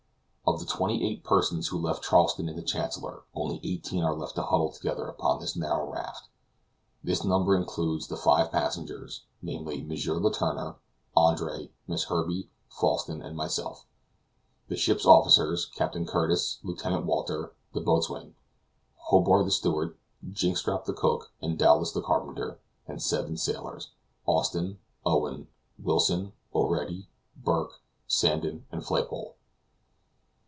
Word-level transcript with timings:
Of 0.43 0.59
the 0.59 0.65
twenty 0.65 1.07
eight 1.09 1.23
persons 1.23 1.69
who 1.69 1.77
left 1.77 2.03
Charleston 2.03 2.49
in 2.49 2.57
the 2.57 2.61
Chancellor, 2.61 3.23
only 3.33 3.61
eighteen 3.63 4.03
are 4.03 4.13
left 4.13 4.35
to 4.35 4.41
huddle 4.43 4.69
together 4.69 5.07
upon 5.07 5.39
this 5.39 5.55
narrow 5.55 5.89
raft; 5.89 6.27
this 7.01 7.23
number 7.23 7.55
includes 7.55 8.07
the 8.09 8.17
five 8.17 8.51
passengers, 8.51 9.23
namely, 9.41 9.79
M. 9.79 9.87
Letourneur, 9.89 10.75
Andre, 11.15 11.71
Miss 11.87 12.03
Herbey, 12.09 12.49
Falsten, 12.67 13.21
and 13.21 13.37
myself; 13.37 13.85
the 14.67 14.75
ship's 14.75 15.05
officers, 15.05 15.67
Captain 15.67 16.05
Curtis, 16.05 16.59
Lieutenant 16.63 17.05
Walter, 17.05 17.53
the 17.71 17.79
boatswain, 17.79 18.35
Hobart 19.03 19.45
the 19.45 19.51
steward, 19.51 19.95
Jynxstrop 20.29 20.83
the 20.83 20.91
cook, 20.93 21.31
and 21.41 21.57
Dowlas 21.57 21.93
the 21.93 22.01
carpenter; 22.01 22.59
and 22.89 23.01
seven 23.01 23.37
sailors, 23.37 23.91
Austin, 24.25 24.79
Owen, 25.05 25.47
Wilson, 25.81 26.33
O'Ready, 26.53 27.07
Burke, 27.37 27.79
Sandon, 28.05 28.65
and 28.69 28.83
Flaypole. 28.85 29.35